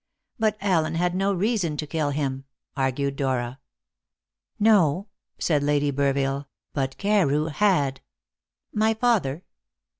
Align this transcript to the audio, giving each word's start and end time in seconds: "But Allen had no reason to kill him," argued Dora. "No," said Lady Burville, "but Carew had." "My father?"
"But 0.39 0.57
Allen 0.61 0.95
had 0.95 1.13
no 1.13 1.31
reason 1.31 1.77
to 1.77 1.85
kill 1.85 2.09
him," 2.09 2.45
argued 2.75 3.15
Dora. 3.17 3.59
"No," 4.57 5.09
said 5.37 5.61
Lady 5.61 5.91
Burville, 5.91 6.47
"but 6.73 6.97
Carew 6.97 7.49
had." 7.49 8.01
"My 8.73 8.95
father?" 8.95 9.43